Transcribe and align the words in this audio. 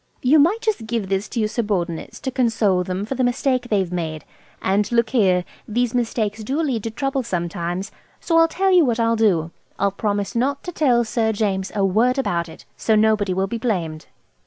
"You 0.23 0.39
might 0.39 0.61
just 0.61 0.87
give 0.87 1.09
this 1.09 1.29
to 1.29 1.39
your 1.39 1.47
subordinates 1.47 2.19
to 2.21 2.31
console 2.31 2.83
them 2.83 3.05
for 3.05 3.13
the 3.13 3.23
mistake 3.23 3.69
they've 3.69 3.91
made. 3.91 4.25
And 4.59 4.91
look 4.91 5.11
here, 5.11 5.45
these 5.67 5.93
mistakes 5.93 6.43
do 6.43 6.59
lead 6.59 6.81
to 6.85 6.89
trouble 6.89 7.21
sometimes. 7.21 7.91
So 8.19 8.39
I'll 8.39 8.47
tell 8.47 8.71
you 8.71 8.83
what 8.83 8.99
I'll 8.99 9.15
do. 9.15 9.51
I'll 9.77 9.91
promise 9.91 10.35
not 10.35 10.63
to 10.63 10.71
tell 10.71 11.03
Sir 11.03 11.31
James 11.33 11.71
a 11.75 11.85
word 11.85 12.17
about 12.17 12.49
it. 12.49 12.65
So 12.75 12.95
nobody 12.95 13.31
will. 13.35 13.45
be 13.45 13.59
blamed." 13.59 14.07